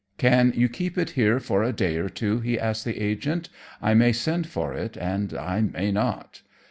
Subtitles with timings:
[0.17, 3.49] "Can you keep it here for a day or two?" he asked the agent.
[3.83, 6.41] "I may send for it, and I may not."